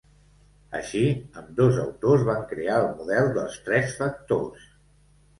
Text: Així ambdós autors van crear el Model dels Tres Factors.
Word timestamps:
Així 0.77 1.01
ambdós 1.41 1.75
autors 1.83 2.23
van 2.29 2.41
crear 2.53 2.77
el 2.85 2.87
Model 3.01 3.29
dels 3.35 3.59
Tres 3.67 3.93
Factors. 3.99 4.65